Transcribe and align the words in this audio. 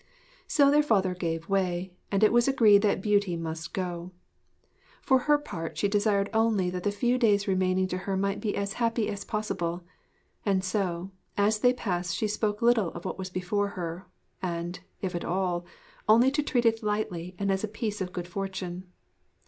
So 0.47 0.71
their 0.71 0.81
father 0.81 1.13
gave 1.13 1.47
way, 1.47 1.93
and 2.11 2.23
it 2.23 2.33
was 2.33 2.47
agreed 2.47 2.81
that 2.81 3.03
Beauty 3.03 3.35
must 3.35 3.71
go. 3.71 4.11
For 4.99 5.19
her 5.29 5.37
part 5.37 5.77
she 5.77 5.87
desired 5.87 6.27
only 6.33 6.71
that 6.71 6.81
the 6.81 6.91
few 6.91 7.19
days 7.19 7.47
remaining 7.47 7.87
to 7.89 7.99
her 7.99 8.17
might 8.17 8.39
be 8.41 8.55
as 8.57 8.73
happy 8.81 9.07
as 9.09 9.23
possible; 9.23 9.83
and 10.43 10.63
so, 10.63 11.11
as 11.37 11.59
they 11.59 11.71
passed 11.71 12.15
she 12.15 12.27
spoke 12.27 12.63
little 12.63 12.87
of 12.93 13.05
what 13.05 13.19
was 13.19 13.29
before 13.29 13.67
her, 13.77 14.07
and, 14.41 14.79
if 15.03 15.13
at 15.13 15.23
all, 15.23 15.67
only 16.09 16.31
to 16.31 16.41
treat 16.41 16.65
it 16.65 16.81
lightly 16.81 17.35
and 17.37 17.51
as 17.51 17.63
a 17.63 17.67
piece 17.67 18.01
of 18.01 18.11
good 18.11 18.27
fortune. 18.27 18.87